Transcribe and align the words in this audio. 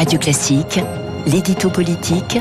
Radio 0.00 0.18
Classique, 0.18 0.80
l'édito 1.26 1.68
politique 1.68 2.38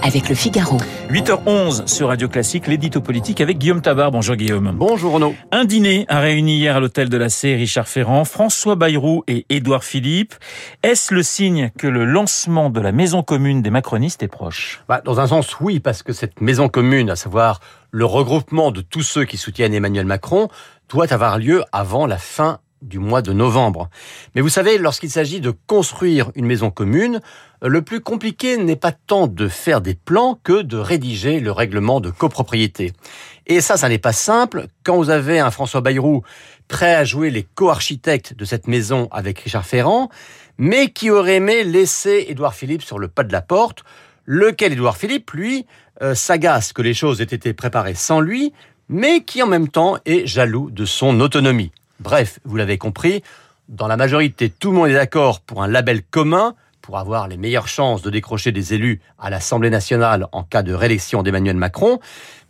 avec 0.00 0.28
le 0.28 0.34
Figaro. 0.36 0.76
8h11 1.10 1.88
sur 1.88 2.06
Radio 2.06 2.28
Classique, 2.28 2.68
l'édito 2.68 3.00
politique 3.00 3.40
avec 3.40 3.58
Guillaume 3.58 3.82
Tabar. 3.82 4.12
Bonjour 4.12 4.36
Guillaume. 4.36 4.70
Bonjour 4.76 5.14
Renaud. 5.14 5.34
Un 5.50 5.64
dîner 5.64 6.04
a 6.06 6.20
réuni 6.20 6.58
hier 6.58 6.76
à 6.76 6.78
l'hôtel 6.78 7.08
de 7.08 7.16
la 7.16 7.28
C 7.28 7.56
Richard 7.56 7.88
Ferrand, 7.88 8.24
François 8.24 8.76
Bayrou 8.76 9.24
et 9.26 9.44
Édouard 9.48 9.82
Philippe. 9.82 10.36
Est-ce 10.84 11.12
le 11.12 11.24
signe 11.24 11.72
que 11.76 11.88
le 11.88 12.04
lancement 12.04 12.70
de 12.70 12.78
la 12.80 12.92
maison 12.92 13.24
commune 13.24 13.60
des 13.60 13.70
macronistes 13.70 14.22
est 14.22 14.28
proche? 14.28 14.84
Bah, 14.88 15.02
Dans 15.04 15.18
un 15.18 15.26
sens, 15.26 15.58
oui, 15.58 15.80
parce 15.80 16.04
que 16.04 16.12
cette 16.12 16.40
maison 16.40 16.68
commune, 16.68 17.10
à 17.10 17.16
savoir 17.16 17.58
le 17.90 18.04
regroupement 18.04 18.70
de 18.70 18.82
tous 18.82 19.02
ceux 19.02 19.24
qui 19.24 19.36
soutiennent 19.36 19.74
Emmanuel 19.74 20.06
Macron, 20.06 20.46
doit 20.88 21.12
avoir 21.12 21.38
lieu 21.38 21.64
avant 21.72 22.06
la 22.06 22.18
fin 22.18 22.60
du 22.82 22.98
mois 22.98 23.22
de 23.22 23.32
novembre. 23.32 23.90
Mais 24.34 24.40
vous 24.40 24.48
savez, 24.48 24.78
lorsqu'il 24.78 25.10
s'agit 25.10 25.40
de 25.40 25.52
construire 25.66 26.30
une 26.34 26.46
maison 26.46 26.70
commune, 26.70 27.20
le 27.62 27.82
plus 27.82 28.00
compliqué 28.00 28.56
n'est 28.56 28.76
pas 28.76 28.92
tant 28.92 29.26
de 29.26 29.48
faire 29.48 29.80
des 29.80 29.94
plans 29.94 30.38
que 30.42 30.62
de 30.62 30.76
rédiger 30.76 31.40
le 31.40 31.52
règlement 31.52 32.00
de 32.00 32.10
copropriété. 32.10 32.92
Et 33.46 33.60
ça, 33.60 33.76
ça 33.76 33.88
n'est 33.88 33.98
pas 33.98 34.12
simple. 34.12 34.66
Quand 34.84 34.96
vous 34.96 35.10
avez 35.10 35.40
un 35.40 35.50
François 35.50 35.80
Bayrou 35.80 36.22
prêt 36.68 36.94
à 36.94 37.04
jouer 37.04 37.30
les 37.30 37.42
co-architectes 37.42 38.34
de 38.34 38.44
cette 38.44 38.66
maison 38.66 39.08
avec 39.10 39.40
Richard 39.40 39.66
Ferrand, 39.66 40.08
mais 40.56 40.88
qui 40.88 41.10
aurait 41.10 41.36
aimé 41.36 41.64
laisser 41.64 42.26
Édouard 42.28 42.54
Philippe 42.54 42.82
sur 42.82 42.98
le 42.98 43.08
pas 43.08 43.24
de 43.24 43.32
la 43.32 43.42
porte, 43.42 43.82
lequel 44.24 44.72
Édouard 44.72 44.96
Philippe, 44.96 45.32
lui, 45.32 45.66
euh, 46.02 46.14
s'agace 46.14 46.72
que 46.72 46.82
les 46.82 46.94
choses 46.94 47.20
aient 47.20 47.24
été 47.24 47.52
préparées 47.52 47.94
sans 47.94 48.20
lui, 48.20 48.52
mais 48.88 49.22
qui 49.22 49.42
en 49.42 49.46
même 49.46 49.68
temps 49.68 49.98
est 50.04 50.26
jaloux 50.26 50.70
de 50.70 50.84
son 50.84 51.20
autonomie. 51.20 51.72
Bref, 52.00 52.40
vous 52.44 52.56
l'avez 52.56 52.78
compris, 52.78 53.22
dans 53.68 53.86
la 53.86 53.96
majorité, 53.96 54.50
tout 54.50 54.70
le 54.70 54.76
monde 54.78 54.88
est 54.88 54.94
d'accord 54.94 55.40
pour 55.40 55.62
un 55.62 55.68
label 55.68 56.02
commun 56.02 56.54
pour 56.80 56.98
avoir 56.98 57.28
les 57.28 57.36
meilleures 57.36 57.68
chances 57.68 58.00
de 58.02 58.10
décrocher 58.10 58.52
des 58.52 58.72
élus 58.74 59.00
à 59.18 59.28
l'Assemblée 59.28 59.70
nationale 59.70 60.26
en 60.32 60.42
cas 60.42 60.62
de 60.62 60.72
réélection 60.72 61.22
d'Emmanuel 61.22 61.56
Macron. 61.56 62.00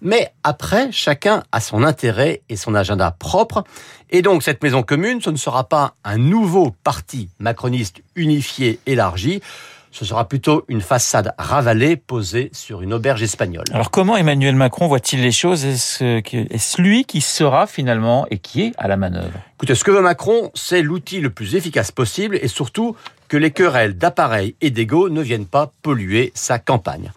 Mais 0.01 0.33
après, 0.45 0.91
chacun 0.93 1.43
a 1.51 1.61
son 1.61 1.83
intérêt 1.83 2.43
et 2.49 2.57
son 2.57 2.75
agenda 2.75 3.11
propre. 3.11 3.65
Et 4.09 4.23
donc, 4.23 4.45
cette 4.45 4.63
maison 4.63 4.83
commune, 4.83 5.21
ce 5.21 5.31
ne 5.31 5.37
sera 5.37 5.69
pas 5.69 5.95
un 6.05 6.17
nouveau 6.17 6.75
parti 6.85 7.29
macroniste 7.39 8.03
unifié, 8.15 8.79
élargi 8.87 9.43
ce 9.91 10.05
sera 10.05 10.29
plutôt 10.29 10.65
une 10.69 10.81
façade 10.81 11.35
ravalée 11.39 11.97
posée 11.97 12.51
sur 12.53 12.83
une 12.83 12.93
auberge 12.93 13.23
espagnole. 13.23 13.65
Alors 13.73 13.91
comment 13.91 14.17
Emmanuel 14.17 14.55
Macron 14.55 14.87
voit-il 14.87 15.21
les 15.21 15.33
choses? 15.33 15.65
Est-ce 15.65 16.81
lui 16.81 17.05
qui 17.05 17.21
sera 17.21 17.67
finalement 17.67 18.27
et 18.31 18.39
qui 18.39 18.63
est 18.63 18.73
à 18.79 18.89
la 18.89 18.97
manœuvre? 18.97 19.41
Écoutez, 19.57 19.75
ce 19.75 19.85
que 19.85 19.91
veut 19.91 20.01
Macron, 20.01 20.51
c'est 20.55 20.83
l'outil 20.83 21.21
le 21.21 21.31
plus 21.31 21.57
efficace 21.57 21.91
possible 21.91 22.39
et 22.41 22.49
surtout 22.49 22.97
que 23.29 23.37
les 23.37 23.51
querelles 23.51 23.99
d'appareils 23.99 24.55
et 24.61 24.71
d'ego 24.71 25.09
ne 25.09 25.23
viennent 25.23 25.47
pas 25.47 25.73
polluer 25.83 26.33
sa 26.35 26.59
campagne. 26.59 27.11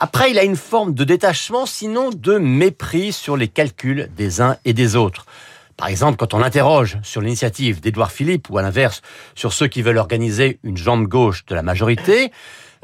Après, 0.00 0.30
il 0.30 0.38
a 0.38 0.44
une 0.44 0.54
forme 0.54 0.94
de 0.94 1.02
détachement, 1.02 1.66
sinon 1.66 2.10
de 2.10 2.38
mépris 2.38 3.12
sur 3.12 3.36
les 3.36 3.48
calculs 3.48 4.08
des 4.16 4.40
uns 4.40 4.56
et 4.64 4.72
des 4.72 4.94
autres. 4.94 5.26
Par 5.78 5.88
exemple, 5.88 6.16
quand 6.16 6.34
on 6.34 6.38
l'interroge 6.38 6.98
sur 7.04 7.20
l'initiative 7.20 7.80
d'Édouard 7.80 8.10
Philippe 8.10 8.50
ou 8.50 8.58
à 8.58 8.62
l'inverse 8.62 9.00
sur 9.36 9.52
ceux 9.52 9.68
qui 9.68 9.80
veulent 9.80 9.96
organiser 9.96 10.58
une 10.64 10.76
jambe 10.76 11.06
gauche 11.06 11.46
de 11.46 11.54
la 11.54 11.62
majorité, 11.62 12.32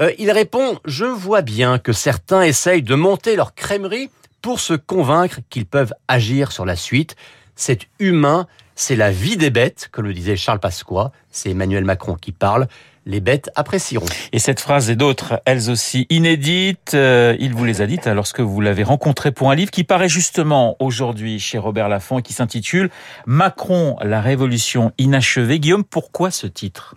euh, 0.01 0.13
il 0.19 0.31
répond 0.31 0.79
«Je 0.85 1.05
vois 1.05 1.43
bien 1.43 1.79
que 1.79 1.93
certains 1.93 2.43
essayent 2.43 2.83
de 2.83 2.95
monter 2.95 3.35
leur 3.35 3.57
crèmerie 3.57 4.11
pour 4.43 4.61
se 4.61 4.75
convaincre 4.75 5.41
qu'ils 5.51 5.67
peuvent 5.67 5.93
agir 6.07 6.53
sur 6.53 6.65
la 6.65 6.77
suite. 6.77 7.17
C'est 7.57 7.89
humain, 7.99 8.47
c'est 8.77 8.97
la 8.97 9.11
vie 9.11 9.37
des 9.37 9.51
bêtes, 9.51 9.89
comme 9.91 10.05
le 10.05 10.15
disait 10.15 10.37
Charles 10.37 10.61
Pasqua, 10.61 11.11
c'est 11.33 11.51
Emmanuel 11.51 11.85
Macron 11.85 12.15
qui 12.15 12.31
parle 12.31 12.69
les 13.07 13.21
bêtes 13.21 13.51
apprécieront. 13.55 14.07
Et 14.33 14.39
cette 14.39 14.61
phrase 14.61 14.91
et 14.91 14.97
d'autres, 14.97 15.41
elles 15.45 15.71
aussi 15.71 16.07
inédites, 16.11 16.93
euh, 16.95 17.37
il 17.39 17.55
vous 17.55 17.65
les 17.65 17.83
a 17.83 17.87
dites 17.87 18.07
lorsque 18.07 18.41
vous 18.41 18.61
l'avez 18.61 18.83
rencontré 18.83 19.33
pour 19.33 19.51
un 19.51 19.55
livre 19.55 19.71
qui 19.71 19.85
paraît 19.85 20.09
justement 20.09 20.77
aujourd'hui 20.79 21.39
chez 21.39 21.59
Robert 21.59 21.89
Laffont 21.89 22.19
et 22.19 22.23
qui 22.23 22.33
s'intitule 22.33 22.91
Macron, 23.27 23.97
la 24.03 24.21
révolution 24.21 24.93
inachevée. 24.99 25.59
Guillaume, 25.59 25.85
pourquoi 25.85 26.31
ce 26.31 26.47
titre? 26.47 26.95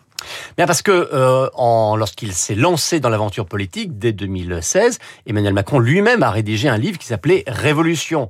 Bien 0.58 0.66
parce 0.66 0.82
que 0.82 1.10
euh, 1.14 1.48
lorsqu'il 1.96 2.34
s'est 2.34 2.56
lancé 2.56 3.00
dans 3.00 3.10
l'aventure 3.10 3.46
politique 3.46 3.98
dès 4.00 4.14
2016, 4.14 5.00
Emmanuel 5.26 5.54
Macron 5.54 5.80
lui-même 5.80 6.24
a 6.24 6.32
rédigé 6.32 6.70
un 6.70 6.78
livre 6.78 6.98
qui 6.98 7.08
s'appelait 7.08 7.44
Révolution. 7.48 8.28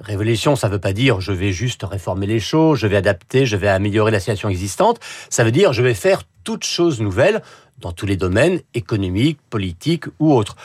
Révolution, 0.00 0.56
ça 0.56 0.68
veut 0.68 0.78
pas 0.78 0.92
dire 0.92 1.20
je 1.20 1.32
vais 1.32 1.52
juste 1.52 1.82
réformer 1.84 2.26
les 2.26 2.40
choses, 2.40 2.78
je 2.78 2.86
vais 2.86 2.96
adapter, 2.96 3.46
je 3.46 3.56
vais 3.56 3.68
améliorer 3.68 4.10
la 4.10 4.20
situation 4.20 4.48
existante. 4.48 5.00
Ça 5.30 5.44
veut 5.44 5.52
dire 5.52 5.72
je 5.72 5.82
vais 5.82 5.94
faire 5.94 6.22
toutes 6.44 6.64
choses 6.64 7.00
nouvelles 7.00 7.42
dans 7.78 7.92
tous 7.92 8.06
les 8.06 8.16
domaines 8.16 8.60
économiques, 8.74 9.38
politiques 9.50 10.06
ou 10.18 10.32
autres. 10.32 10.56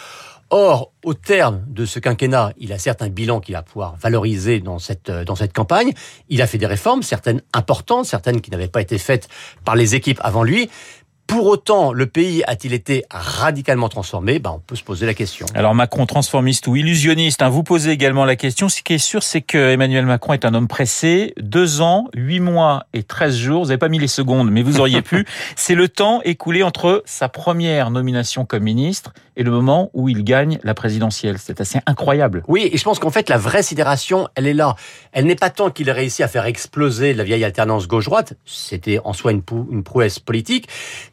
Or, 0.49 0.93
au 1.03 1.13
terme 1.13 1.65
de 1.67 1.85
ce 1.85 1.99
quinquennat, 1.99 2.53
il 2.57 2.71
a 2.71 2.79
certes 2.79 3.01
un 3.01 3.09
bilan 3.09 3.41
qu'il 3.41 3.55
va 3.55 3.63
pouvoir 3.63 3.97
valoriser 3.97 4.61
dans 4.61 4.79
cette, 4.79 5.11
dans 5.11 5.35
cette 5.35 5.51
campagne. 5.51 5.91
Il 6.29 6.41
a 6.41 6.47
fait 6.47 6.57
des 6.57 6.65
réformes, 6.65 7.03
certaines 7.03 7.41
importantes, 7.51 8.05
certaines 8.05 8.39
qui 8.39 8.49
n'avaient 8.49 8.69
pas 8.69 8.79
été 8.79 8.97
faites 8.97 9.27
par 9.65 9.75
les 9.75 9.93
équipes 9.93 10.21
avant 10.23 10.43
lui. 10.43 10.69
Pour 11.27 11.47
autant, 11.47 11.91
le 11.91 12.05
pays 12.05 12.41
a-t-il 12.47 12.73
été 12.73 13.03
radicalement 13.11 13.89
transformé? 13.89 14.39
Ben, 14.39 14.51
On 14.51 14.59
peut 14.59 14.77
se 14.77 14.83
poser 14.83 15.05
la 15.05 15.13
question. 15.13 15.45
Alors 15.53 15.75
Macron 15.75 16.05
transformiste 16.05 16.67
ou 16.67 16.77
illusionniste, 16.77 17.41
hein, 17.41 17.49
vous 17.49 17.63
posez 17.63 17.91
également 17.91 18.23
la 18.23 18.37
question. 18.37 18.69
Ce 18.69 18.81
qui 18.81 18.93
est 18.93 18.97
sûr, 18.97 19.21
c'est 19.23 19.41
que 19.41 19.71
Emmanuel 19.71 20.05
Macron 20.05 20.33
est 20.33 20.45
un 20.45 20.53
homme 20.53 20.69
pressé. 20.69 21.33
Deux 21.37 21.81
ans, 21.81 22.07
huit 22.15 22.39
mois 22.39 22.85
et 22.93 23.03
treize 23.03 23.35
jours. 23.37 23.63
Vous 23.63 23.67
n'avez 23.67 23.77
pas 23.77 23.89
mis 23.89 23.99
les 23.99 24.07
secondes, 24.07 24.49
mais 24.49 24.63
vous 24.63 24.79
auriez 24.79 25.01
pu. 25.01 25.25
C'est 25.57 25.75
le 25.75 25.89
temps 25.89 26.21
écoulé 26.23 26.63
entre 26.63 27.03
sa 27.05 27.27
première 27.27 27.91
nomination 27.91 28.45
comme 28.45 28.63
ministre 28.63 29.13
et 29.35 29.43
le 29.43 29.51
moment 29.51 29.91
où 29.93 30.09
il 30.09 30.23
gagne 30.23 30.59
la 30.63 30.73
présidentielle. 30.73 31.37
C'est 31.39 31.61
assez 31.61 31.79
incroyable. 31.85 32.43
Oui, 32.47 32.69
et 32.71 32.77
je 32.77 32.83
pense 32.83 32.99
qu'en 32.99 33.11
fait, 33.11 33.29
la 33.29 33.37
vraie 33.37 33.63
sidération, 33.63 34.27
elle 34.35 34.47
est 34.47 34.53
là. 34.53 34.75
Elle 35.11 35.25
n'est 35.25 35.35
pas 35.35 35.49
tant 35.49 35.69
qu'il 35.69 35.89
ait 35.89 35.93
réussi 35.93 36.23
à 36.23 36.27
faire 36.27 36.45
exploser 36.45 37.13
la 37.13 37.23
vieille 37.23 37.43
alternance 37.43 37.87
gauche-droite. 37.87 38.33
C'était 38.45 38.99
en 39.03 39.13
soi 39.13 39.31
une, 39.31 39.43
une 39.71 39.83
prouesse 39.83 40.19
politique 40.19 40.67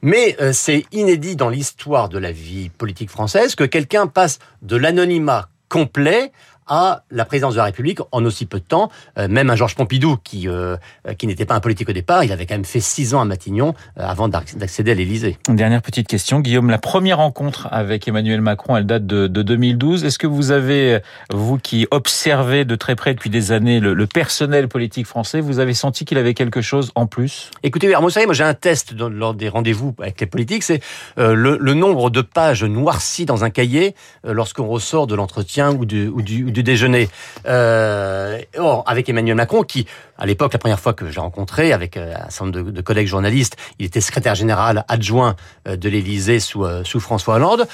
mais 0.04 0.36
euh, 0.38 0.52
c'est 0.52 0.84
inédit 0.92 1.34
dans 1.34 1.48
l'histoire 1.48 2.10
de 2.10 2.18
la 2.18 2.30
vie 2.30 2.68
politique 2.68 3.08
française 3.08 3.54
que 3.54 3.64
quelqu'un 3.64 4.06
passe 4.06 4.38
de 4.60 4.76
l'anonymat 4.76 5.48
complet 5.70 6.30
à 6.66 7.02
la 7.10 7.24
présidence 7.24 7.54
de 7.54 7.58
la 7.58 7.64
République 7.64 7.98
en 8.12 8.24
aussi 8.24 8.46
peu 8.46 8.58
de 8.58 8.64
temps. 8.64 8.90
Euh, 9.18 9.28
même 9.28 9.50
un 9.50 9.56
Georges 9.56 9.74
Pompidou, 9.74 10.16
qui, 10.22 10.48
euh, 10.48 10.76
qui 11.18 11.26
n'était 11.26 11.44
pas 11.44 11.54
un 11.54 11.60
politique 11.60 11.88
au 11.88 11.92
départ, 11.92 12.24
il 12.24 12.32
avait 12.32 12.46
quand 12.46 12.54
même 12.54 12.64
fait 12.64 12.80
six 12.80 13.14
ans 13.14 13.20
à 13.20 13.24
Matignon 13.24 13.74
euh, 13.98 14.06
avant 14.06 14.28
d'accéder 14.28 14.92
à 14.92 14.94
l'Élysée. 14.94 15.38
Dernière 15.48 15.82
petite 15.82 16.08
question, 16.08 16.40
Guillaume. 16.40 16.70
La 16.70 16.78
première 16.78 17.18
rencontre 17.18 17.68
avec 17.70 18.08
Emmanuel 18.08 18.40
Macron, 18.40 18.76
elle 18.76 18.86
date 18.86 19.06
de, 19.06 19.26
de 19.26 19.42
2012. 19.42 20.04
Est-ce 20.04 20.18
que 20.18 20.26
vous 20.26 20.50
avez, 20.50 21.00
vous 21.30 21.58
qui 21.58 21.86
observez 21.90 22.64
de 22.64 22.74
très 22.76 22.96
près 22.96 23.14
depuis 23.14 23.30
des 23.30 23.52
années 23.52 23.80
le, 23.80 23.94
le 23.94 24.06
personnel 24.06 24.68
politique 24.68 25.06
français, 25.06 25.40
vous 25.40 25.58
avez 25.58 25.74
senti 25.74 26.04
qu'il 26.04 26.18
avait 26.18 26.34
quelque 26.34 26.62
chose 26.62 26.92
en 26.94 27.06
plus? 27.06 27.50
Écoutez, 27.62 27.88
moi, 27.88 28.00
moi 28.00 28.34
j'ai 28.34 28.44
un 28.44 28.54
test 28.54 28.94
dans, 28.94 29.08
lors 29.08 29.34
des 29.34 29.48
rendez-vous 29.48 29.94
avec 29.98 30.20
les 30.20 30.26
politiques, 30.26 30.62
c'est 30.62 30.80
le, 31.16 31.58
le, 31.60 31.74
nombre 31.74 32.10
de 32.10 32.20
pages 32.20 32.64
noircies 32.64 33.26
dans 33.26 33.44
un 33.44 33.50
cahier 33.50 33.94
lorsqu'on 34.24 34.66
ressort 34.66 35.06
de 35.06 35.14
l'entretien 35.14 35.72
ou 35.72 35.84
du, 35.84 36.08
ou 36.08 36.22
du 36.22 36.53
du 36.54 36.62
déjeuner. 36.62 37.10
Euh, 37.46 38.40
or, 38.56 38.84
avec 38.86 39.08
Emmanuel 39.10 39.36
Macron, 39.36 39.62
qui, 39.62 39.86
à 40.16 40.24
l'époque, 40.24 40.54
la 40.54 40.58
première 40.58 40.80
fois 40.80 40.94
que 40.94 41.10
j'ai 41.10 41.20
rencontré, 41.20 41.74
avec 41.74 41.98
euh, 41.98 42.14
un 42.14 42.30
certain 42.30 42.46
nombre 42.46 42.70
de, 42.70 42.80
collègues 42.80 43.08
journalistes, 43.08 43.56
il 43.78 43.84
était 43.84 44.00
secrétaire 44.00 44.34
général 44.34 44.86
adjoint 44.88 45.36
euh, 45.68 45.76
de 45.76 45.88
l'Élysée 45.90 46.40
sous, 46.40 46.64
François 47.00 47.34
Hollande. 47.34 47.66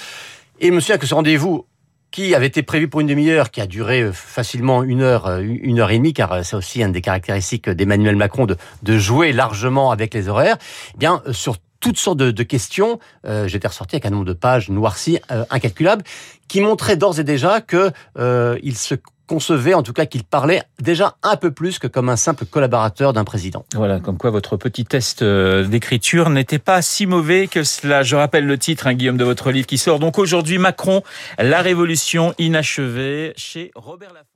Et 0.58 0.68
je 0.68 0.72
me 0.72 0.80
que 0.98 1.06
ce 1.06 1.14
rendez-vous 1.14 1.66
qui 2.10 2.34
avait 2.34 2.48
été 2.48 2.64
prévu 2.64 2.88
pour 2.88 3.00
une 3.00 3.06
demi-heure, 3.06 3.52
qui 3.52 3.60
a 3.60 3.66
duré 3.66 4.10
facilement 4.12 4.82
une 4.82 5.00
heure, 5.00 5.38
une 5.38 5.78
heure 5.78 5.92
et 5.92 5.98
demie, 5.98 6.12
car 6.12 6.44
c'est 6.44 6.56
aussi 6.56 6.82
une 6.82 6.90
des 6.90 7.02
caractéristiques 7.02 7.70
d'Emmanuel 7.70 8.16
Macron 8.16 8.46
de, 8.46 8.56
de 8.82 8.98
jouer 8.98 9.32
largement 9.32 9.92
avec 9.92 10.12
les 10.12 10.28
horaires. 10.28 10.56
Eh 10.94 10.98
bien, 10.98 11.22
sur 11.30 11.56
toutes 11.80 11.98
sortes 11.98 12.18
de, 12.18 12.30
de 12.30 12.42
questions. 12.42 12.98
Euh, 13.26 13.48
J'étais 13.48 13.68
ressorti 13.68 13.96
avec 13.96 14.06
un 14.06 14.10
nombre 14.10 14.26
de 14.26 14.32
pages 14.32 14.68
noircies 14.68 15.18
euh, 15.30 15.44
incalculable 15.50 16.04
qui 16.48 16.60
montraient 16.60 16.96
d'ores 16.96 17.18
et 17.18 17.24
déjà 17.24 17.60
que 17.60 17.90
euh, 18.18 18.58
il 18.62 18.76
se 18.76 18.94
concevait, 19.26 19.74
en 19.74 19.84
tout 19.84 19.92
cas 19.92 20.06
qu'il 20.06 20.24
parlait 20.24 20.62
déjà 20.80 21.14
un 21.22 21.36
peu 21.36 21.52
plus 21.52 21.78
que 21.78 21.86
comme 21.86 22.08
un 22.08 22.16
simple 22.16 22.44
collaborateur 22.46 23.12
d'un 23.12 23.22
président. 23.22 23.64
Voilà, 23.74 24.00
comme 24.00 24.18
quoi 24.18 24.30
votre 24.30 24.56
petit 24.56 24.84
test 24.84 25.22
euh, 25.22 25.64
d'écriture 25.64 26.30
n'était 26.30 26.58
pas 26.58 26.82
si 26.82 27.06
mauvais 27.06 27.46
que 27.46 27.62
cela. 27.62 28.02
Je 28.02 28.16
rappelle 28.16 28.44
le 28.44 28.58
titre, 28.58 28.88
hein, 28.88 28.94
Guillaume, 28.94 29.16
de 29.16 29.24
votre 29.24 29.52
livre 29.52 29.68
qui 29.68 29.78
sort 29.78 30.00
donc 30.00 30.18
aujourd'hui, 30.18 30.58
Macron, 30.58 31.04
la 31.38 31.62
révolution 31.62 32.34
inachevée, 32.38 33.32
chez 33.36 33.70
Robert 33.76 34.12
Laffont. 34.12 34.29